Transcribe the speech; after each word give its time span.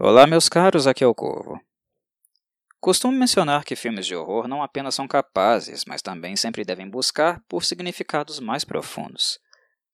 Olá, 0.00 0.28
meus 0.28 0.48
caros, 0.48 0.86
aqui 0.86 1.02
é 1.02 1.06
o 1.08 1.14
Corvo. 1.14 1.60
Costumo 2.80 3.18
mencionar 3.18 3.64
que 3.64 3.74
filmes 3.74 4.06
de 4.06 4.14
horror 4.14 4.46
não 4.46 4.62
apenas 4.62 4.94
são 4.94 5.08
capazes, 5.08 5.84
mas 5.88 6.00
também 6.00 6.36
sempre 6.36 6.64
devem 6.64 6.88
buscar 6.88 7.42
por 7.48 7.64
significados 7.64 8.38
mais 8.38 8.64
profundos. 8.64 9.40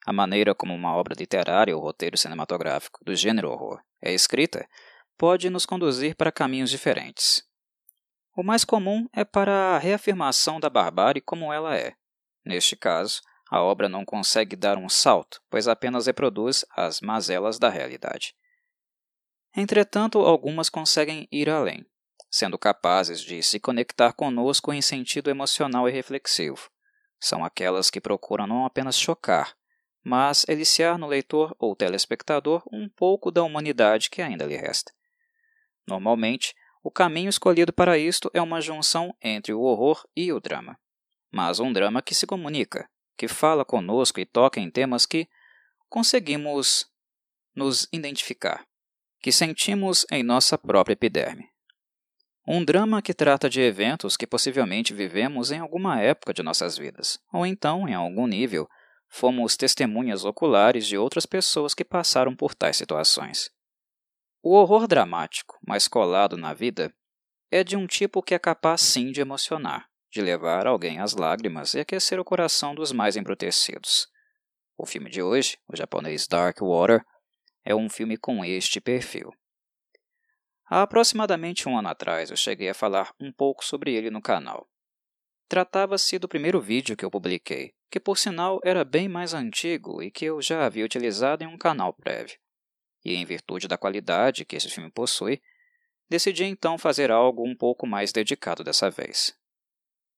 A 0.05 0.13
maneira 0.13 0.55
como 0.55 0.75
uma 0.75 0.95
obra 0.95 1.15
literária 1.19 1.75
ou 1.75 1.83
roteiro 1.83 2.19
cinematográfico 2.19 3.03
do 3.03 3.17
gênero 3.17 3.51
horror 3.51 3.81
é 4.03 4.13
escrita 4.13 4.69
pode 5.17 5.49
nos 5.49 5.65
conduzir 5.65 6.15
para 6.15 6.31
caminhos 6.31 6.69
diferentes. 6.69 7.43
O 8.37 8.43
mais 8.43 8.63
comum 8.63 9.09
é 9.11 9.25
para 9.25 9.75
a 9.75 9.79
reafirmação 9.79 10.61
da 10.61 10.69
barbárie 10.69 11.23
como 11.23 11.51
ela 11.51 11.75
é. 11.79 11.95
Neste 12.45 12.77
caso, 12.77 13.23
a 13.51 13.63
obra 13.63 13.89
não 13.89 14.05
consegue 14.05 14.55
dar 14.55 14.77
um 14.77 14.91
salto, 14.91 15.41
pois 15.49 15.67
apenas 15.67 16.05
reproduz 16.05 16.63
as 16.77 17.01
mazelas 17.01 17.59
da 17.59 17.71
realidade. 17.71 18.35
Entretanto, 19.57 20.19
algumas 20.19 20.69
conseguem 20.69 21.29
ir 21.31 21.49
além, 21.49 21.87
sendo 22.29 22.59
capazes 22.59 23.21
de 23.21 23.41
se 23.43 23.61
conectar 23.61 24.13
conosco 24.13 24.73
em 24.73 24.83
sentido 24.83 25.31
emocional 25.31 25.89
e 25.89 25.93
reflexivo. 25.93 26.69
São 27.21 27.45
aquelas 27.45 27.89
que 27.89 28.01
procuram 28.01 28.47
não 28.47 28.67
apenas 28.67 28.99
chocar, 28.99 29.55
mas 30.03 30.45
eliciar 30.49 30.99
no 30.99 31.07
leitor 31.07 31.55
ou 31.59 31.77
telespectador 31.77 32.65
um 32.73 32.89
pouco 32.89 33.31
da 33.31 33.45
humanidade 33.45 34.11
que 34.11 34.21
ainda 34.21 34.45
lhe 34.45 34.57
resta. 34.57 34.93
Normalmente, 35.87 36.55
o 36.83 36.91
caminho 36.91 37.31
escolhido 37.31 37.73
para 37.73 37.97
isto 37.97 38.31
é 38.35 38.43
uma 38.43 38.61
junção 38.61 39.17
entre 39.23 39.55
o 39.55 39.61
horror 39.61 40.05
e 40.17 40.33
o 40.33 40.41
drama, 40.41 40.77
mas 41.31 41.61
um 41.61 41.73
drama 41.73 42.03
que 42.03 42.15
se 42.15 42.27
comunica, 42.27 42.91
que 43.17 43.29
fala 43.29 43.65
conosco 43.65 44.19
e 44.19 44.27
toca 44.27 44.61
em 44.61 44.71
temas 44.71 45.07
que 45.07 45.29
conseguimos 45.89 46.87
nos 47.55 47.89
identificar, 47.93 48.67
que 49.25 49.33
sentimos 49.33 50.05
em 50.13 50.23
nossa 50.23 50.59
própria 50.59 50.93
epiderme. 50.93 51.49
Um 52.47 52.63
drama 52.63 53.01
que 53.01 53.15
trata 53.15 53.49
de 53.49 53.59
eventos 53.59 54.19
que 54.19 54.27
possivelmente 54.27 54.93
vivemos 54.93 55.51
em 55.51 55.61
alguma 55.61 55.99
época 55.99 56.35
de 56.35 56.43
nossas 56.43 56.77
vidas, 56.77 57.19
ou 57.33 57.47
então, 57.47 57.89
em 57.89 57.95
algum 57.95 58.27
nível, 58.27 58.69
fomos 59.09 59.57
testemunhas 59.57 60.27
oculares 60.27 60.87
de 60.87 60.99
outras 60.99 61.25
pessoas 61.25 61.73
que 61.73 61.87
passaram 61.87 62.37
por 62.37 62.55
tais 62.55 62.77
situações. 62.77 63.49
O 64.43 64.55
horror 64.55 64.87
dramático, 64.87 65.59
mais 65.67 65.89
colado 65.89 66.37
na 66.37 66.53
vida, 66.53 66.93
é 67.51 67.65
de 67.65 67.79
um 67.79 67.87
tipo 67.87 68.23
que 68.23 68.35
é 68.35 68.39
capaz 68.39 68.83
sim 68.83 69.11
de 69.11 69.23
emocionar, 69.23 69.87
de 70.13 70.21
levar 70.21 70.67
alguém 70.67 71.01
às 71.01 71.15
lágrimas 71.15 71.73
e 71.73 71.81
aquecer 71.81 72.21
o 72.21 72.25
coração 72.25 72.75
dos 72.75 72.93
mais 72.93 73.17
embrutecidos. 73.17 74.07
O 74.77 74.85
filme 74.85 75.09
de 75.09 75.23
hoje, 75.23 75.57
o 75.67 75.75
japonês 75.75 76.27
Dark 76.27 76.59
Water, 76.61 77.03
é 77.65 77.75
um 77.75 77.89
filme 77.89 78.17
com 78.17 78.45
este 78.45 78.81
perfil. 78.81 79.33
Há 80.67 80.83
aproximadamente 80.83 81.69
um 81.69 81.79
ano 81.79 81.89
atrás 81.89 82.31
eu 82.31 82.37
cheguei 82.37 82.69
a 82.69 82.75
falar 82.75 83.15
um 83.21 83.33
pouco 83.33 83.65
sobre 83.65 83.95
ele 83.95 84.11
no 84.11 84.21
canal. 84.21 84.69
Tratava-se 85.49 86.19
do 86.19 86.29
primeiro 86.29 86.61
vídeo 86.61 86.97
que 86.97 87.05
eu 87.05 87.11
publiquei, 87.11 87.75
que 87.91 88.01
por 88.01 88.19
sinal 88.19 88.61
era 88.65 88.85
bem 88.85 89.09
mais 89.09 89.35
antigo 89.35 90.03
e 90.03 90.11
que 90.11 90.25
eu 90.25 90.41
já 90.41 90.65
havia 90.65 90.85
utilizado 90.85 91.45
em 91.45 91.47
um 91.47 91.59
canal 91.59 91.93
prévio 91.93 92.39
e 93.05 93.15
em 93.15 93.25
virtude 93.25 93.69
da 93.69 93.77
qualidade 93.77 94.45
que 94.45 94.57
esse 94.57 94.71
filme 94.71 94.91
possui, 94.91 95.43
decidi 96.09 96.45
então 96.45 96.79
fazer 96.79 97.11
algo 97.11 97.47
um 97.47 97.55
pouco 97.55 97.87
mais 97.87 98.13
dedicado 98.13 98.65
dessa 98.65 98.91
vez, 98.91 99.37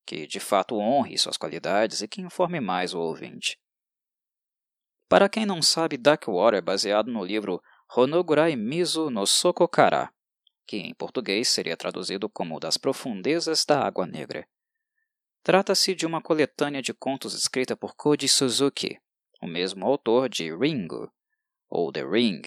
que 0.05 0.25
de 0.25 0.39
fato 0.39 0.77
honre 0.77 1.17
suas 1.17 1.37
qualidades 1.37 2.01
e 2.01 2.07
que 2.07 2.21
informe 2.21 2.59
mais 2.61 2.93
o 2.93 2.99
ouvinte. 2.99 3.59
Para 5.09 5.29
quem 5.29 5.45
não 5.45 5.61
sabe, 5.61 5.97
Water 6.27 6.57
é 6.57 6.61
baseado 6.61 7.11
no 7.11 7.23
livro 7.23 7.61
Honogurai 7.95 8.55
Mizu 8.57 9.09
no 9.09 9.25
Sokokara, 9.25 10.11
que 10.65 10.77
em 10.77 10.93
português 10.93 11.47
seria 11.47 11.77
traduzido 11.77 12.27
como 12.27 12.59
Das 12.59 12.77
Profundezas 12.77 13.63
da 13.63 13.79
Água 13.79 14.05
Negra. 14.05 14.45
Trata-se 15.41 15.95
de 15.95 16.05
uma 16.05 16.21
coletânea 16.21 16.81
de 16.81 16.93
contos 16.93 17.33
escrita 17.33 17.77
por 17.77 17.95
Koji 17.95 18.27
Suzuki, 18.27 18.99
o 19.41 19.47
mesmo 19.47 19.85
autor 19.85 20.27
de 20.27 20.53
Ringo, 20.53 21.09
ou 21.69 21.89
The 21.89 22.03
Ring, 22.03 22.41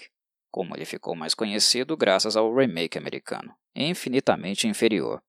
como 0.51 0.75
ele 0.75 0.85
ficou 0.85 1.15
mais 1.15 1.33
conhecido 1.33 1.97
graças 1.97 2.35
ao 2.35 2.53
remake 2.53 2.95
americano, 2.95 3.55
infinitamente 3.73 4.67
inferior. 4.67 5.23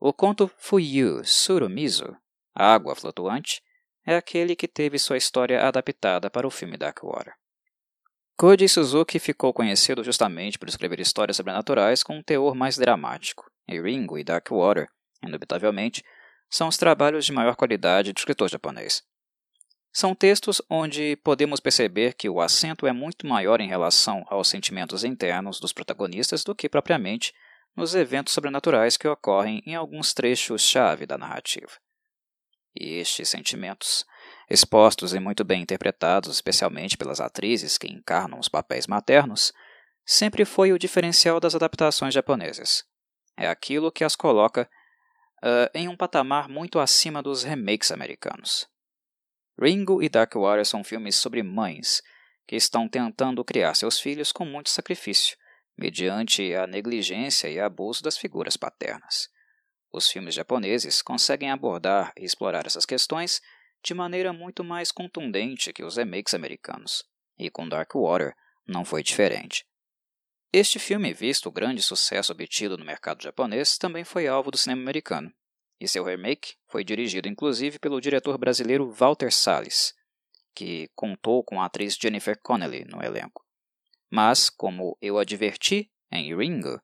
O 0.00 0.12
conto 0.12 0.50
Fuyu 0.58 1.24
Surumizu, 1.24 2.16
Água 2.52 2.96
Flutuante, 2.96 3.62
é 4.06 4.16
aquele 4.16 4.54
que 4.54 4.68
teve 4.68 4.98
sua 4.98 5.16
história 5.16 5.66
adaptada 5.66 6.30
para 6.30 6.46
o 6.46 6.50
filme 6.50 6.76
Darkwater. 6.76 7.34
Koji 8.36 8.68
Suzuki 8.68 9.18
ficou 9.18 9.52
conhecido 9.52 10.04
justamente 10.04 10.58
por 10.58 10.68
escrever 10.68 11.00
histórias 11.00 11.36
sobrenaturais 11.36 12.02
com 12.02 12.18
um 12.18 12.22
teor 12.22 12.54
mais 12.54 12.76
dramático, 12.76 13.50
e 13.66 13.80
Ringo 13.80 14.16
e 14.18 14.22
Darkwater, 14.22 14.88
indubitavelmente, 15.24 16.04
são 16.48 16.68
os 16.68 16.76
trabalhos 16.76 17.24
de 17.24 17.32
maior 17.32 17.56
qualidade 17.56 18.12
do 18.12 18.18
escritor 18.18 18.48
japonês. 18.48 19.02
São 19.92 20.14
textos 20.14 20.60
onde 20.68 21.16
podemos 21.24 21.58
perceber 21.58 22.12
que 22.12 22.28
o 22.28 22.40
acento 22.40 22.86
é 22.86 22.92
muito 22.92 23.26
maior 23.26 23.60
em 23.60 23.68
relação 23.68 24.24
aos 24.28 24.46
sentimentos 24.46 25.02
internos 25.02 25.58
dos 25.58 25.72
protagonistas 25.72 26.44
do 26.44 26.54
que 26.54 26.68
propriamente 26.68 27.32
nos 27.74 27.94
eventos 27.94 28.34
sobrenaturais 28.34 28.96
que 28.98 29.08
ocorrem 29.08 29.62
em 29.66 29.74
alguns 29.74 30.12
trechos-chave 30.12 31.06
da 31.06 31.16
narrativa. 31.16 31.72
E 32.78 32.98
estes 32.98 33.28
sentimentos, 33.28 34.04
expostos 34.50 35.14
e 35.14 35.20
muito 35.20 35.44
bem 35.44 35.62
interpretados, 35.62 36.34
especialmente 36.34 36.96
pelas 36.96 37.20
atrizes 37.20 37.78
que 37.78 37.88
encarnam 37.88 38.38
os 38.38 38.48
papéis 38.48 38.86
maternos, 38.86 39.52
sempre 40.04 40.44
foi 40.44 40.72
o 40.72 40.78
diferencial 40.78 41.40
das 41.40 41.54
adaptações 41.54 42.12
japonesas. 42.12 42.84
É 43.36 43.48
aquilo 43.48 43.90
que 43.90 44.04
as 44.04 44.14
coloca 44.14 44.68
uh, 45.42 45.70
em 45.74 45.88
um 45.88 45.96
patamar 45.96 46.48
muito 46.48 46.78
acima 46.78 47.22
dos 47.22 47.42
remakes 47.42 47.90
americanos. 47.90 48.68
Ringo 49.58 50.02
e 50.02 50.08
Darkwater 50.08 50.66
são 50.66 50.84
filmes 50.84 51.16
sobre 51.16 51.42
mães 51.42 52.02
que 52.46 52.56
estão 52.56 52.88
tentando 52.88 53.44
criar 53.44 53.74
seus 53.74 53.98
filhos 53.98 54.32
com 54.32 54.44
muito 54.44 54.70
sacrifício, 54.70 55.36
mediante 55.76 56.54
a 56.54 56.66
negligência 56.66 57.48
e 57.48 57.58
abuso 57.58 58.02
das 58.02 58.16
figuras 58.16 58.56
paternas. 58.56 59.28
Os 59.92 60.08
filmes 60.08 60.34
japoneses 60.34 61.00
conseguem 61.02 61.50
abordar 61.50 62.12
e 62.16 62.24
explorar 62.24 62.66
essas 62.66 62.84
questões 62.84 63.40
de 63.82 63.94
maneira 63.94 64.32
muito 64.32 64.64
mais 64.64 64.90
contundente 64.90 65.72
que 65.72 65.84
os 65.84 65.96
remakes 65.96 66.34
americanos, 66.34 67.04
e 67.38 67.50
com 67.50 67.68
Darkwater 67.68 68.34
não 68.66 68.84
foi 68.84 69.02
diferente. 69.02 69.64
Este 70.52 70.78
filme, 70.78 71.12
visto 71.12 71.48
o 71.48 71.52
grande 71.52 71.82
sucesso 71.82 72.32
obtido 72.32 72.76
no 72.76 72.84
mercado 72.84 73.22
japonês, 73.22 73.76
também 73.78 74.04
foi 74.04 74.26
alvo 74.26 74.50
do 74.50 74.58
cinema 74.58 74.82
americano, 74.82 75.32
e 75.80 75.86
seu 75.86 76.04
remake 76.04 76.54
foi 76.66 76.82
dirigido 76.82 77.28
inclusive 77.28 77.78
pelo 77.78 78.00
diretor 78.00 78.38
brasileiro 78.38 78.90
Walter 78.90 79.32
Salles, 79.32 79.94
que 80.54 80.88
contou 80.94 81.44
com 81.44 81.60
a 81.60 81.66
atriz 81.66 81.96
Jennifer 82.00 82.40
Connelly 82.42 82.84
no 82.86 83.02
elenco. 83.02 83.44
Mas, 84.10 84.48
como 84.48 84.96
eu 85.02 85.18
adverti 85.18 85.90
em 86.10 86.34
Ringo, 86.34 86.80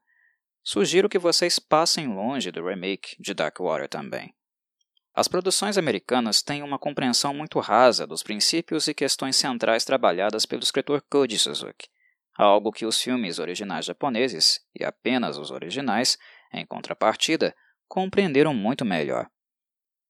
sugiro 0.62 1.08
que 1.08 1.18
vocês 1.18 1.58
passem 1.58 2.08
longe 2.08 2.50
do 2.50 2.64
remake 2.64 3.16
de 3.18 3.34
Darkwater 3.34 3.88
também. 3.88 4.34
As 5.14 5.28
produções 5.28 5.76
americanas 5.76 6.40
têm 6.40 6.62
uma 6.62 6.78
compreensão 6.78 7.34
muito 7.34 7.60
rasa 7.60 8.06
dos 8.06 8.22
princípios 8.22 8.88
e 8.88 8.94
questões 8.94 9.36
centrais 9.36 9.84
trabalhadas 9.84 10.46
pelo 10.46 10.62
escritor 10.62 11.02
Koji 11.10 11.38
Suzuki, 11.38 11.88
algo 12.34 12.72
que 12.72 12.86
os 12.86 13.00
filmes 13.00 13.38
originais 13.38 13.84
japoneses, 13.84 14.60
e 14.74 14.84
apenas 14.84 15.36
os 15.36 15.50
originais, 15.50 16.16
em 16.52 16.64
contrapartida, 16.64 17.54
compreenderam 17.86 18.54
muito 18.54 18.86
melhor. 18.86 19.28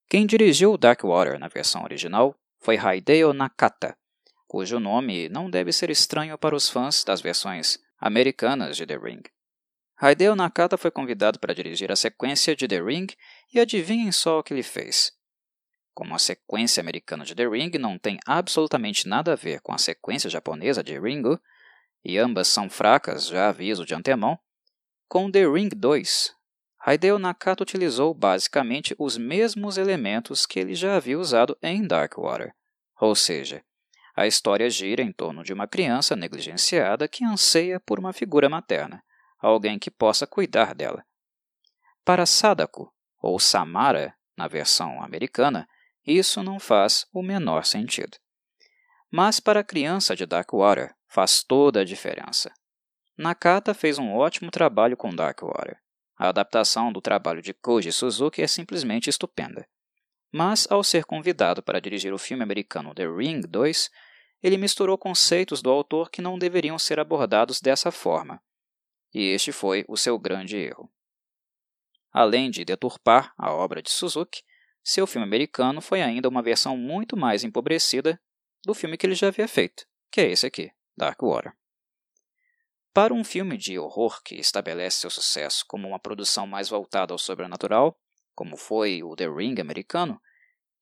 Quem 0.08 0.24
dirigiu 0.24 0.76
Darkwater 0.76 1.38
na 1.38 1.48
versão 1.48 1.82
original 1.82 2.36
foi 2.60 2.76
Hideo 2.76 3.32
Nakata, 3.32 3.96
cujo 4.46 4.78
nome 4.78 5.28
não 5.28 5.50
deve 5.50 5.72
ser 5.72 5.91
estranho 5.91 6.38
para 6.38 6.54
os 6.54 6.68
fãs 6.68 7.02
das 7.02 7.20
versões 7.20 7.78
americanas 7.98 8.76
de 8.76 8.86
The 8.86 8.98
Ring. 8.98 9.22
Hideo 10.03 10.34
Nakata 10.34 10.77
foi 10.77 10.91
convidado 10.91 11.39
para 11.39 11.54
dirigir 11.54 11.93
a 11.93 11.97
sequência 11.97 12.57
de 12.57 12.66
The 12.66 12.81
Ring 12.81 13.07
e 13.54 13.60
adivinhem 13.60 14.10
só 14.10 14.41
o 14.41 14.43
que 14.43 14.53
ele 14.53 14.65
fez. 14.65 15.13
Como 15.95 16.13
a 16.13 16.19
sequência 16.19 16.81
americana 16.81 17.25
de 17.25 17.37
The 17.37 17.47
Ring 17.47 17.71
não 17.78 17.97
tem 17.97 18.19
absolutamente 18.27 19.07
nada 19.07 19.34
a 19.34 19.37
ver 19.37 19.60
com 19.60 19.72
a 19.72 19.78
sequência 19.78 20.28
japonesa 20.28 20.83
de 20.83 20.99
Ringo, 20.99 21.39
e 22.04 22.19
ambas 22.19 22.49
são 22.49 22.69
fracas, 22.69 23.28
já 23.28 23.49
aviso 23.49 23.87
de 23.87 23.95
antemão, 23.95 24.37
com 25.09 25.31
The 25.31 25.47
Ring 25.47 25.69
2, 25.69 26.34
Hideo 26.84 27.16
Nakata 27.16 27.63
utilizou 27.63 28.13
basicamente 28.13 28.93
os 28.99 29.16
mesmos 29.16 29.78
elementos 29.78 30.45
que 30.47 30.59
ele 30.59 30.75
já 30.75 30.97
havia 30.97 31.16
usado 31.16 31.57
em 31.63 31.87
Darkwater, 31.87 32.53
ou 33.01 33.15
seja, 33.15 33.63
a 34.16 34.27
história 34.27 34.69
gira 34.69 35.01
em 35.01 35.13
torno 35.13 35.45
de 35.45 35.53
uma 35.53 35.69
criança 35.69 36.16
negligenciada 36.16 37.07
que 37.07 37.25
anseia 37.25 37.78
por 37.78 38.01
uma 38.01 38.13
figura 38.13 38.49
materna, 38.49 39.01
alguém 39.48 39.78
que 39.78 39.91
possa 39.91 40.27
cuidar 40.27 40.74
dela. 40.74 41.04
Para 42.04 42.27
Sadako, 42.27 42.92
ou 43.21 43.39
Samara, 43.39 44.15
na 44.36 44.48
versão 44.48 45.03
americana, 45.03 45.68
isso 46.06 46.42
não 46.42 46.59
faz 46.59 47.06
o 47.12 47.22
menor 47.22 47.65
sentido. 47.65 48.16
Mas 49.10 49.39
para 49.39 49.60
a 49.60 49.65
criança 49.65 50.16
de 50.16 50.24
Darkwater 50.24 50.94
faz 51.06 51.42
toda 51.42 51.80
a 51.80 51.84
diferença. 51.84 52.53
Nakata 53.16 53.74
fez 53.74 53.98
um 53.98 54.15
ótimo 54.15 54.50
trabalho 54.50 54.97
com 54.97 55.15
Darkwater. 55.15 55.78
A 56.18 56.28
adaptação 56.28 56.92
do 56.92 57.00
trabalho 57.00 57.42
de 57.42 57.53
Koji 57.53 57.92
Suzuki 57.92 58.42
é 58.42 58.47
simplesmente 58.47 59.10
estupenda. 59.10 59.68
Mas, 60.33 60.66
ao 60.71 60.83
ser 60.83 61.04
convidado 61.04 61.62
para 61.62 61.80
dirigir 61.80 62.15
o 62.15 62.18
filme 62.18 62.42
americano 62.42 62.94
The 62.94 63.06
Ring 63.06 63.41
2, 63.41 63.91
ele 64.42 64.56
misturou 64.56 64.97
conceitos 64.97 65.60
do 65.60 65.71
autor 65.71 66.10
que 66.10 66.22
não 66.22 66.39
deveriam 66.39 66.78
ser 66.78 66.98
abordados 66.98 67.60
dessa 67.60 67.92
forma. 67.92 68.41
E 69.14 69.30
este 69.30 69.53
foi 69.53 69.84
o 69.88 69.97
seu 69.97 70.18
grande 70.18 70.56
erro. 70.56 70.91
Além 72.10 72.50
de 72.50 72.64
deturpar 72.64 73.32
a 73.38 73.53
obra 73.53 73.82
de 73.82 73.91
Suzuki, 73.91 74.42
seu 74.82 75.06
filme 75.06 75.26
americano 75.26 75.80
foi 75.80 76.03
ainda 76.03 76.28
uma 76.28 76.42
versão 76.42 76.76
muito 76.76 77.16
mais 77.16 77.44
empobrecida 77.44 78.20
do 78.64 78.74
filme 78.74 78.97
que 78.97 79.06
ele 79.06 79.14
já 79.14 79.28
havia 79.28 79.48
feito, 79.48 79.86
que 80.10 80.20
é 80.20 80.30
esse 80.30 80.47
aqui, 80.47 80.70
Dark 80.97 81.20
Water. 81.22 81.53
Para 82.92 83.14
um 83.14 83.24
filme 83.24 83.56
de 83.56 83.78
horror 83.78 84.22
que 84.22 84.34
estabelece 84.34 85.00
seu 85.00 85.10
sucesso 85.10 85.65
como 85.66 85.88
uma 85.88 85.98
produção 85.98 86.47
mais 86.47 86.68
voltada 86.68 87.15
ao 87.15 87.18
sobrenatural, 87.18 87.98
como 88.34 88.56
foi 88.56 89.03
o 89.03 89.16
The 89.16 89.28
Ring 89.28 89.58
americano, 89.60 90.20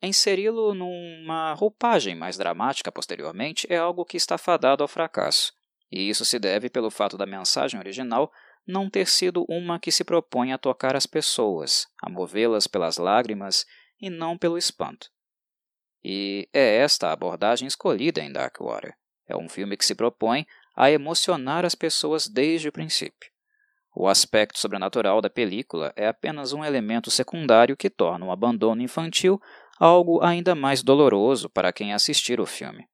inseri-lo 0.02 0.74
numa 0.74 1.54
roupagem 1.54 2.16
mais 2.16 2.36
dramática 2.36 2.90
posteriormente 2.90 3.66
é 3.70 3.76
algo 3.76 4.04
que 4.04 4.16
está 4.16 4.36
fadado 4.36 4.82
ao 4.82 4.88
fracasso, 4.88 5.52
e 5.90 6.08
isso 6.08 6.24
se 6.24 6.38
deve 6.38 6.70
pelo 6.70 6.90
fato 6.90 7.18
da 7.18 7.26
mensagem 7.26 7.78
original 7.78 8.32
não 8.66 8.88
ter 8.88 9.06
sido 9.06 9.44
uma 9.48 9.80
que 9.80 9.90
se 9.90 10.04
propõe 10.04 10.52
a 10.52 10.58
tocar 10.58 10.94
as 10.94 11.06
pessoas, 11.06 11.86
a 12.00 12.08
movê-las 12.08 12.66
pelas 12.66 12.98
lágrimas 12.98 13.66
e 14.00 14.08
não 14.08 14.38
pelo 14.38 14.56
espanto. 14.56 15.10
E 16.02 16.48
é 16.52 16.76
esta 16.76 17.08
a 17.08 17.12
abordagem 17.12 17.66
escolhida 17.66 18.20
em 18.20 18.32
Darkwater. 18.32 18.94
É 19.26 19.36
um 19.36 19.48
filme 19.48 19.76
que 19.76 19.84
se 19.84 19.94
propõe 19.94 20.46
a 20.76 20.90
emocionar 20.90 21.64
as 21.64 21.74
pessoas 21.74 22.26
desde 22.28 22.68
o 22.68 22.72
princípio. 22.72 23.30
O 23.94 24.06
aspecto 24.08 24.58
sobrenatural 24.58 25.20
da 25.20 25.28
película 25.28 25.92
é 25.96 26.06
apenas 26.06 26.52
um 26.52 26.64
elemento 26.64 27.10
secundário 27.10 27.76
que 27.76 27.90
torna 27.90 28.26
o 28.26 28.30
abandono 28.30 28.82
infantil 28.82 29.40
algo 29.78 30.22
ainda 30.22 30.54
mais 30.54 30.82
doloroso 30.82 31.50
para 31.50 31.72
quem 31.72 31.92
assistir 31.92 32.40
o 32.40 32.46
filme. 32.46 32.86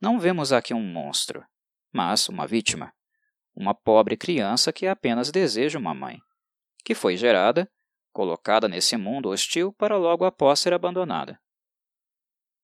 Não 0.00 0.18
vemos 0.18 0.52
aqui 0.52 0.74
um 0.74 0.82
monstro, 0.82 1.44
mas 1.92 2.28
uma 2.28 2.46
vítima, 2.46 2.92
uma 3.54 3.74
pobre 3.74 4.16
criança 4.16 4.72
que 4.72 4.86
apenas 4.86 5.30
deseja 5.30 5.78
uma 5.78 5.94
mãe, 5.94 6.18
que 6.84 6.94
foi 6.94 7.16
gerada, 7.16 7.70
colocada 8.12 8.68
nesse 8.68 8.96
mundo 8.96 9.28
hostil 9.28 9.72
para 9.72 9.96
logo 9.96 10.24
após 10.24 10.60
ser 10.60 10.72
abandonada. 10.72 11.40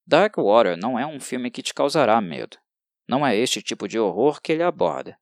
Dark 0.05 0.37
Water 0.37 0.75
não 0.75 0.97
é 0.97 1.05
um 1.05 1.19
filme 1.19 1.51
que 1.51 1.61
te 1.61 1.73
causará 1.73 2.19
medo. 2.19 2.57
Não 3.07 3.25
é 3.25 3.35
este 3.35 3.61
tipo 3.61 3.87
de 3.87 3.99
horror 3.99 4.41
que 4.41 4.51
ele 4.51 4.63
aborda. 4.63 5.17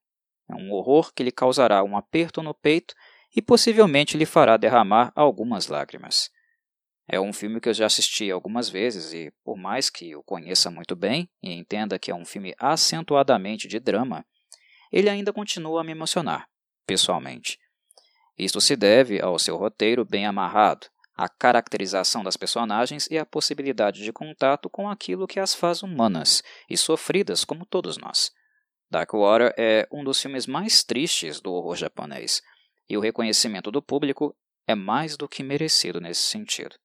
É 0.48 0.54
um 0.54 0.72
horror 0.72 1.12
que 1.12 1.22
lhe 1.22 1.30
causará 1.30 1.82
um 1.84 1.96
aperto 1.96 2.42
no 2.42 2.54
peito 2.54 2.94
e 3.36 3.42
possivelmente 3.42 4.16
lhe 4.16 4.24
fará 4.24 4.56
derramar 4.56 5.12
algumas 5.14 5.68
lágrimas. 5.68 6.30
É 7.10 7.18
um 7.18 7.32
filme 7.32 7.58
que 7.58 7.70
eu 7.70 7.74
já 7.74 7.86
assisti 7.86 8.30
algumas 8.30 8.68
vezes 8.68 9.14
e, 9.14 9.32
por 9.42 9.56
mais 9.56 9.88
que 9.88 10.14
o 10.14 10.22
conheça 10.22 10.70
muito 10.70 10.94
bem 10.94 11.26
e 11.42 11.52
entenda 11.54 11.98
que 11.98 12.10
é 12.10 12.14
um 12.14 12.24
filme 12.24 12.54
acentuadamente 12.58 13.66
de 13.66 13.80
drama, 13.80 14.26
ele 14.92 15.08
ainda 15.08 15.32
continua 15.32 15.80
a 15.80 15.84
me 15.84 15.92
emocionar, 15.92 16.46
pessoalmente. 16.86 17.58
Isto 18.36 18.60
se 18.60 18.76
deve 18.76 19.22
ao 19.22 19.38
seu 19.38 19.56
roteiro 19.56 20.04
bem 20.04 20.26
amarrado, 20.26 20.86
à 21.16 21.30
caracterização 21.30 22.22
das 22.22 22.36
personagens 22.36 23.08
e 23.10 23.16
à 23.16 23.24
possibilidade 23.24 24.04
de 24.04 24.12
contato 24.12 24.68
com 24.68 24.88
aquilo 24.88 25.26
que 25.26 25.40
as 25.40 25.54
faz 25.54 25.82
humanas 25.82 26.42
e 26.68 26.76
sofridas 26.76 27.42
como 27.42 27.64
todos 27.64 27.96
nós. 27.96 28.30
Darkwater 28.90 29.54
é 29.58 29.88
um 29.90 30.04
dos 30.04 30.20
filmes 30.20 30.46
mais 30.46 30.84
tristes 30.84 31.40
do 31.40 31.52
horror 31.52 31.74
japonês, 31.74 32.42
e 32.88 32.96
o 32.96 33.00
reconhecimento 33.00 33.70
do 33.70 33.82
público 33.82 34.36
é 34.66 34.74
mais 34.74 35.16
do 35.16 35.26
que 35.26 35.42
merecido 35.42 36.00
nesse 36.00 36.22
sentido. 36.22 36.76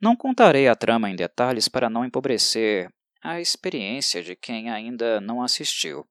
Não 0.00 0.16
contarei 0.16 0.66
a 0.66 0.74
trama 0.74 1.10
em 1.10 1.14
detalhes 1.14 1.68
para 1.68 1.90
não 1.90 2.06
empobrecer 2.06 2.90
a 3.22 3.38
experiência 3.38 4.22
de 4.22 4.34
quem 4.34 4.70
ainda 4.70 5.20
não 5.20 5.42
assistiu, 5.42 6.08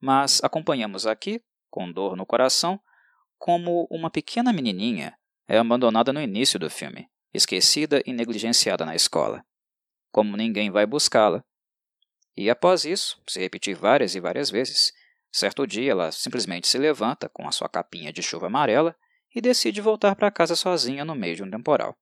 mas 0.00 0.42
acompanhamos 0.42 1.06
aqui, 1.06 1.40
com 1.70 1.90
dor 1.92 2.16
no 2.16 2.26
coração, 2.26 2.80
como 3.38 3.86
uma 3.88 4.10
pequena 4.10 4.52
menininha 4.52 5.16
é 5.46 5.56
abandonada 5.56 6.12
no 6.12 6.20
início 6.20 6.58
do 6.58 6.68
filme, 6.68 7.08
esquecida 7.32 8.02
e 8.04 8.12
negligenciada 8.12 8.84
na 8.84 8.96
escola. 8.96 9.44
Como 10.10 10.36
ninguém 10.36 10.68
vai 10.68 10.84
buscá-la. 10.84 11.44
E 12.36 12.50
após 12.50 12.84
isso, 12.84 13.22
se 13.28 13.38
repetir 13.38 13.76
várias 13.76 14.16
e 14.16 14.20
várias 14.20 14.50
vezes, 14.50 14.92
certo 15.30 15.64
dia 15.64 15.92
ela 15.92 16.10
simplesmente 16.10 16.66
se 16.66 16.76
levanta 16.76 17.28
com 17.28 17.46
a 17.46 17.52
sua 17.52 17.68
capinha 17.68 18.12
de 18.12 18.20
chuva 18.20 18.48
amarela 18.48 18.96
e 19.32 19.40
decide 19.40 19.80
voltar 19.80 20.16
para 20.16 20.30
casa 20.30 20.56
sozinha 20.56 21.04
no 21.04 21.14
meio 21.14 21.36
de 21.36 21.44
um 21.44 21.50
temporal. 21.50 21.96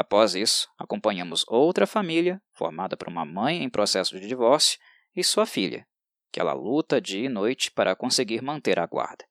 Após 0.00 0.34
isso, 0.34 0.66
acompanhamos 0.78 1.44
outra 1.46 1.86
família, 1.86 2.40
formada 2.54 2.96
por 2.96 3.06
uma 3.06 3.22
mãe 3.22 3.62
em 3.62 3.68
processo 3.68 4.18
de 4.18 4.26
divórcio 4.26 4.78
e 5.14 5.22
sua 5.22 5.44
filha, 5.44 5.86
que 6.32 6.40
ela 6.40 6.54
luta 6.54 6.98
dia 6.98 7.26
e 7.26 7.28
noite 7.28 7.70
para 7.70 7.94
conseguir 7.94 8.40
manter 8.40 8.78
a 8.78 8.86
guarda. 8.86 9.26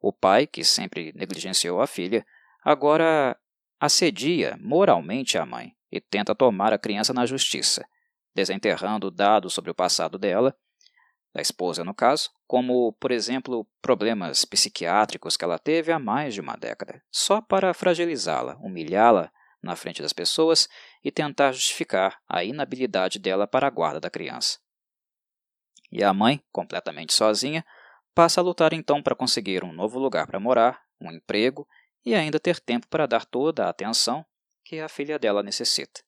O 0.00 0.12
pai, 0.12 0.46
que 0.46 0.62
sempre 0.62 1.12
negligenciou 1.16 1.80
a 1.80 1.88
filha, 1.88 2.24
agora 2.62 3.36
assedia 3.80 4.56
moralmente 4.60 5.36
a 5.38 5.44
mãe 5.44 5.72
e 5.90 6.00
tenta 6.00 6.36
tomar 6.36 6.72
a 6.72 6.78
criança 6.78 7.12
na 7.12 7.26
justiça, 7.26 7.84
desenterrando 8.32 9.10
dados 9.10 9.54
sobre 9.54 9.72
o 9.72 9.74
passado 9.74 10.20
dela, 10.20 10.56
da 11.34 11.42
esposa 11.42 11.82
no 11.82 11.92
caso, 11.92 12.30
como, 12.46 12.92
por 13.00 13.10
exemplo, 13.10 13.66
problemas 13.82 14.44
psiquiátricos 14.44 15.36
que 15.36 15.44
ela 15.44 15.58
teve 15.58 15.90
há 15.90 15.98
mais 15.98 16.32
de 16.32 16.40
uma 16.40 16.54
década, 16.54 17.02
só 17.10 17.40
para 17.40 17.74
fragilizá-la, 17.74 18.56
humilhá-la 18.58 19.32
na 19.66 19.76
frente 19.76 20.00
das 20.00 20.12
pessoas 20.12 20.68
e 21.04 21.10
tentar 21.10 21.52
justificar 21.52 22.18
a 22.26 22.42
inabilidade 22.42 23.18
dela 23.18 23.46
para 23.46 23.66
a 23.66 23.70
guarda 23.70 24.00
da 24.00 24.08
criança. 24.08 24.58
E 25.92 26.02
a 26.02 26.12
mãe, 26.14 26.42
completamente 26.50 27.12
sozinha, 27.12 27.64
passa 28.14 28.40
a 28.40 28.44
lutar 28.44 28.72
então 28.72 29.02
para 29.02 29.14
conseguir 29.14 29.62
um 29.62 29.72
novo 29.72 29.98
lugar 29.98 30.26
para 30.26 30.40
morar, 30.40 30.82
um 31.00 31.12
emprego 31.12 31.68
e 32.04 32.14
ainda 32.14 32.40
ter 32.40 32.58
tempo 32.58 32.86
para 32.88 33.06
dar 33.06 33.24
toda 33.24 33.66
a 33.66 33.68
atenção 33.68 34.24
que 34.64 34.80
a 34.80 34.88
filha 34.88 35.18
dela 35.18 35.42
necessita. 35.42 36.02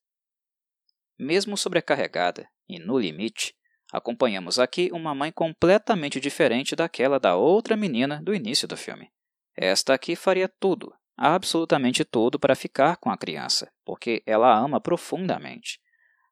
Mesmo 1.19 1.56
sobrecarregada 1.56 2.49
e 2.69 2.78
no 2.78 2.99
limite, 2.99 3.55
acompanhamos 3.93 4.58
aqui 4.58 4.90
uma 4.93 5.14
mãe 5.14 5.32
completamente 5.32 6.20
diferente 6.20 6.76
daquela 6.76 7.19
da 7.19 7.37
outra 7.37 7.76
menina 7.76 8.22
do 8.22 8.34
início 8.34 8.69
do 8.69 8.76
filme. 8.76 9.12
Esta 9.56 9.94
aqui 9.94 10.15
faria 10.15 10.48
tudo, 10.48 10.94
absolutamente 11.19 12.05
tudo, 12.05 12.39
para 12.39 12.55
ficar 12.55 12.96
com 12.96 13.10
a 13.10 13.19
criança, 13.19 13.70
porque 13.84 14.22
ela 14.25 14.48
a 14.48 14.58
ama 14.58 14.81
profundamente. 14.81 15.81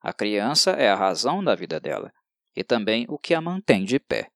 A 0.00 0.12
criança 0.12 0.70
é 0.70 0.88
a 0.88 0.94
razão 0.94 1.42
da 1.42 1.54
vida 1.54 1.80
dela 1.80 2.12
e 2.54 2.62
também 2.62 3.04
o 3.08 3.18
que 3.18 3.34
a 3.34 3.40
mantém 3.40 3.84
de 3.84 3.98
pé. 3.98 4.30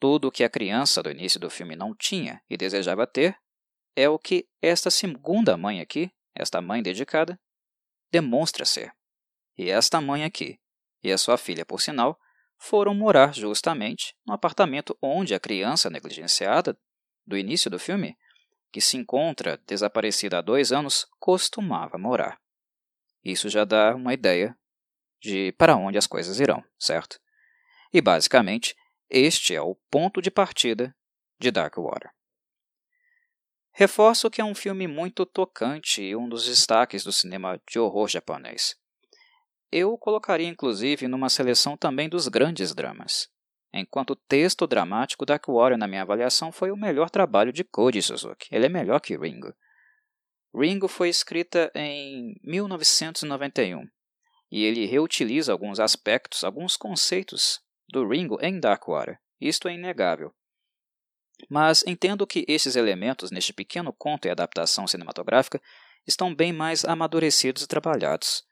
Tudo 0.00 0.28
o 0.28 0.32
que 0.32 0.42
a 0.42 0.50
criança 0.50 1.02
do 1.02 1.10
início 1.10 1.38
do 1.38 1.48
filme 1.48 1.76
não 1.76 1.94
tinha 1.94 2.42
e 2.50 2.56
desejava 2.56 3.06
ter, 3.06 3.36
é 3.94 4.08
o 4.08 4.18
que 4.18 4.48
esta 4.60 4.90
segunda 4.90 5.56
mãe 5.56 5.80
aqui, 5.80 6.10
esta 6.34 6.60
mãe 6.60 6.82
dedicada, 6.82 7.38
demonstra 8.10 8.64
ser. 8.64 8.92
E 9.56 9.70
esta 9.70 10.00
mãe 10.00 10.24
aqui, 10.24 10.58
e 11.02 11.12
a 11.12 11.18
sua 11.18 11.36
filha, 11.36 11.64
por 11.64 11.80
sinal, 11.80 12.18
foram 12.58 12.94
morar 12.94 13.34
justamente 13.34 14.14
no 14.26 14.34
apartamento 14.34 14.96
onde 15.02 15.34
a 15.34 15.40
criança 15.40 15.88
negligenciada 15.88 16.76
do 17.26 17.36
início 17.36 17.70
do 17.70 17.78
filme, 17.78 18.16
que 18.72 18.80
se 18.80 18.96
encontra 18.96 19.60
desaparecida 19.66 20.38
há 20.38 20.40
dois 20.40 20.72
anos, 20.72 21.06
costumava 21.18 21.98
morar. 21.98 22.40
Isso 23.24 23.48
já 23.48 23.64
dá 23.64 23.94
uma 23.94 24.14
ideia 24.14 24.56
de 25.20 25.52
para 25.52 25.76
onde 25.76 25.98
as 25.98 26.06
coisas 26.06 26.40
irão, 26.40 26.64
certo? 26.78 27.20
E 27.92 28.00
basicamente, 28.00 28.74
este 29.08 29.54
é 29.54 29.60
o 29.60 29.74
ponto 29.90 30.22
de 30.22 30.30
partida 30.30 30.94
de 31.38 31.50
Dark 31.50 31.76
Water. 31.76 32.10
Reforço 33.72 34.30
que 34.30 34.40
é 34.40 34.44
um 34.44 34.54
filme 34.54 34.86
muito 34.86 35.24
tocante 35.24 36.02
e 36.02 36.16
um 36.16 36.28
dos 36.28 36.46
destaques 36.46 37.04
do 37.04 37.12
cinema 37.12 37.60
de 37.68 37.78
horror 37.78 38.08
japonês. 38.08 38.76
Eu 39.70 39.92
o 39.92 39.98
colocaria 39.98 40.48
inclusive 40.48 41.06
numa 41.06 41.28
seleção 41.28 41.76
também 41.76 42.08
dos 42.08 42.28
grandes 42.28 42.74
dramas. 42.74 43.28
Enquanto 43.72 44.16
texto 44.16 44.66
dramático, 44.66 45.24
Dark 45.24 45.46
Warrior, 45.46 45.78
na 45.78 45.86
minha 45.86 46.02
avaliação, 46.02 46.50
foi 46.50 46.70
o 46.70 46.76
melhor 46.76 47.08
trabalho 47.08 47.52
de 47.52 47.62
Koji 47.62 48.02
Suzuki. 48.02 48.48
Ele 48.50 48.66
é 48.66 48.68
melhor 48.68 49.00
que 49.00 49.16
Ringo. 49.16 49.54
Ringo 50.54 50.88
foi 50.88 51.08
escrita 51.08 51.70
em 51.74 52.34
1991 52.42 53.86
e 54.50 54.64
ele 54.64 54.84
reutiliza 54.86 55.52
alguns 55.52 55.78
aspectos, 55.78 56.42
alguns 56.42 56.76
conceitos 56.76 57.60
do 57.88 58.06
Ringo 58.08 58.38
em 58.42 58.58
Darkwater. 58.58 59.20
Isto 59.40 59.68
é 59.68 59.74
inegável. 59.74 60.34
Mas 61.48 61.84
entendo 61.86 62.26
que 62.26 62.44
esses 62.48 62.74
elementos 62.74 63.30
neste 63.30 63.52
pequeno 63.52 63.92
conto 63.92 64.26
e 64.26 64.30
adaptação 64.30 64.86
cinematográfica 64.86 65.62
estão 66.06 66.34
bem 66.34 66.52
mais 66.52 66.84
amadurecidos 66.84 67.62
e 67.62 67.68
trabalhados. 67.68 68.44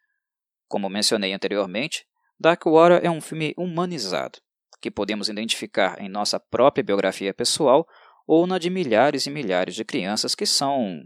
Como 0.69 0.89
mencionei 0.89 1.33
anteriormente, 1.33 2.07
Darkwater 2.39 3.05
é 3.05 3.11
um 3.11 3.21
filme 3.21 3.53
humanizado, 3.57 4.39
que 4.81 4.91
podemos 4.91 5.29
identificar 5.29 6.01
em 6.01 6.09
nossa 6.09 6.39
própria 6.39 6.85
biografia 6.85 7.35
pessoal 7.35 7.87
ou 8.27 8.47
na 8.47 8.59
de 8.59 8.71
milhares 8.71 9.27
e 9.27 9.31
milhares 9.31 9.75
de 9.75 9.85
crianças 9.85 10.35
que 10.35 10.47
são 10.47 11.03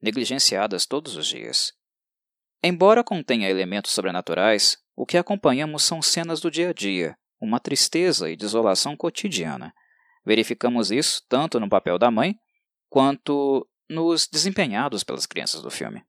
negligenciadas 0.00 0.86
todos 0.86 1.16
os 1.16 1.26
dias. 1.26 1.72
Embora 2.62 3.02
contenha 3.02 3.50
elementos 3.50 3.92
sobrenaturais, 3.92 4.76
o 4.94 5.06
que 5.06 5.16
acompanhamos 5.16 5.82
são 5.82 6.02
cenas 6.02 6.40
do 6.40 6.50
dia 6.50 6.70
a 6.70 6.72
dia, 6.72 7.16
uma 7.40 7.58
tristeza 7.58 8.30
e 8.30 8.36
desolação 8.36 8.96
cotidiana. 8.96 9.72
Verificamos 10.24 10.90
isso 10.90 11.22
tanto 11.28 11.58
no 11.58 11.68
papel 11.68 11.98
da 11.98 12.10
mãe 12.10 12.36
quanto 12.88 13.66
nos 13.88 14.28
desempenhados 14.28 15.02
pelas 15.02 15.26
crianças 15.26 15.62
do 15.62 15.70
filme. 15.70 16.04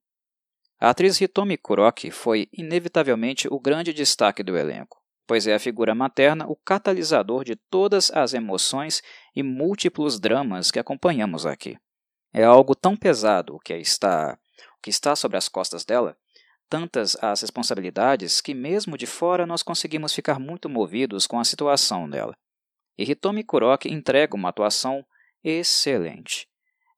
A 0.80 0.90
atriz 0.90 1.20
Hitomi 1.20 1.58
Kuroki 1.58 2.12
foi 2.12 2.48
inevitavelmente 2.52 3.48
o 3.50 3.60
grande 3.60 3.94
destaque 3.94 4.44
do 4.44 4.58
elenco, 4.58 5.02
pois 5.28 5.48
é 5.48 5.54
a 5.54 5.60
figura 5.60 5.96
materna 5.96 6.46
o 6.48 6.56
catalisador 6.56 7.44
de 7.44 7.56
todas 7.56 8.12
as 8.12 8.34
emoções 8.34 9.02
e 9.36 9.42
múltiplos 9.42 10.20
dramas 10.20 10.72
que 10.72 10.80
acompanhamos 10.80 11.46
aqui. 11.46 11.78
É 12.34 12.44
algo 12.44 12.76
tão 12.76 12.96
pesado 12.96 13.60
que 13.64 13.74
está, 13.76 14.38
que 14.82 14.90
está 14.90 15.16
sobre 15.16 15.38
as 15.38 15.48
costas 15.48 15.86
dela, 15.86 16.18
tantas 16.70 17.16
as 17.22 17.42
responsabilidades 17.42 18.42
que 18.42 18.54
mesmo 18.54 18.98
de 18.98 19.06
fora 19.06 19.46
nós 19.46 19.62
conseguimos 19.62 20.14
ficar 20.14 20.40
muito 20.40 20.68
movidos 20.68 21.28
com 21.28 21.40
a 21.40 21.44
situação 21.44 22.10
dela. 22.10 22.36
E 22.98 23.04
Hitomi 23.04 23.44
Kuroki 23.44 23.92
entrega 23.92 24.36
uma 24.36 24.50
atuação 24.50 25.06
excelente. 25.44 26.48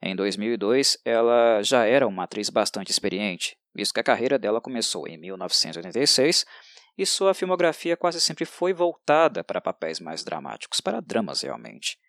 Em 0.01 0.15
2002, 0.15 0.97
ela 1.03 1.61
já 1.63 1.85
era 1.85 2.07
uma 2.07 2.23
atriz 2.23 2.49
bastante 2.49 2.91
experiente, 2.91 3.57
visto 3.73 3.93
que 3.93 3.99
a 3.99 4.03
carreira 4.03 4.37
dela 4.37 4.61
começou 4.61 5.07
em 5.07 5.17
1986 5.17 6.45
e 6.97 7.05
sua 7.05 7.33
filmografia 7.33 7.97
quase 7.97 8.21
sempre 8.21 8.45
foi 8.45 8.73
voltada 8.73 9.43
para 9.43 9.61
papéis 9.61 9.99
mais 9.99 10.23
dramáticos, 10.23 10.79
para 10.79 11.01
dramas 11.01 11.41
realmente. 11.41 11.99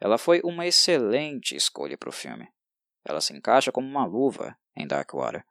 Ela 0.00 0.18
foi 0.18 0.40
uma 0.42 0.66
excelente 0.66 1.54
escolha 1.54 1.96
para 1.96 2.08
o 2.08 2.12
filme. 2.12 2.48
Ela 3.04 3.20
se 3.20 3.36
encaixa 3.36 3.70
como 3.70 3.86
uma 3.86 4.06
luva 4.06 4.56
em 4.74 4.86
Darkwater. 4.86 5.44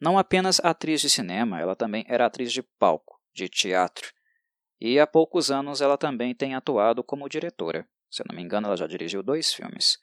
Não 0.00 0.18
apenas 0.18 0.60
atriz 0.60 1.00
de 1.00 1.08
cinema, 1.08 1.60
ela 1.60 1.76
também 1.76 2.04
era 2.08 2.26
atriz 2.26 2.52
de 2.52 2.62
palco, 2.62 3.20
de 3.32 3.48
teatro. 3.48 4.12
E 4.80 5.00
há 5.00 5.06
poucos 5.06 5.50
anos 5.50 5.80
ela 5.80 5.96
também 5.96 6.34
tem 6.34 6.54
atuado 6.54 7.02
como 7.02 7.28
diretora. 7.28 7.88
Se 8.10 8.22
não 8.28 8.36
me 8.36 8.42
engano, 8.42 8.66
ela 8.66 8.76
já 8.76 8.86
dirigiu 8.86 9.22
dois 9.22 9.54
filmes. 9.54 9.98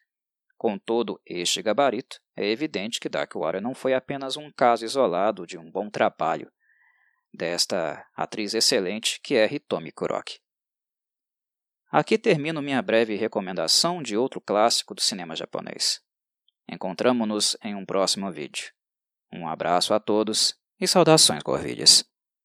Com 0.58 0.80
todo 0.80 1.22
este 1.26 1.62
gabarito, 1.62 2.20
é 2.36 2.50
evidente 2.50 3.00
que 3.00 3.10
Darkwater 3.10 3.62
não 3.62 3.76
foi 3.76 3.94
apenas 3.94 4.38
um 4.38 4.50
caso 4.52 4.86
isolado 4.86 5.46
de 5.46 5.58
um 5.58 5.70
bom 5.70 5.90
trabalho 5.90 6.52
desta 7.34 8.08
atriz 8.16 8.54
excelente 8.54 9.20
que 9.22 9.36
é 9.36 9.52
Hitomi 9.52 9.92
Kuroki. 9.92 10.40
Aqui 11.92 12.18
termino 12.18 12.62
minha 12.62 12.82
breve 12.82 13.16
recomendação 13.16 14.02
de 14.02 14.18
outro 14.18 14.42
clássico 14.42 14.96
do 14.96 15.02
cinema 15.02 15.36
japonês. 15.36 16.02
Encontramos-nos 16.68 17.58
em 17.64 17.76
um 17.76 17.86
próximo 17.86 18.32
vídeo. 18.32 18.72
Um 19.32 19.48
abraço 19.48 19.94
a 19.94 20.00
todos 20.00 20.56
e 20.80 20.88
saudações 20.88 21.44
Corvides. 21.44 22.04